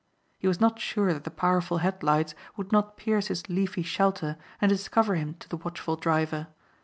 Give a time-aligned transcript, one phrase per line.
[0.39, 4.67] He was not sure that the powerful headlights would not pierce his leafy shelter and
[4.67, 6.47] discover him to the watchful driver.